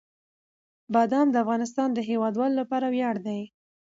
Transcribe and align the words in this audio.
بادام 0.93 1.27
د 1.31 1.35
افغانستان 1.43 1.89
د 1.93 1.99
هیوادوالو 2.09 2.59
لپاره 2.61 2.87
ویاړ 2.93 3.15
دی. 3.27 3.41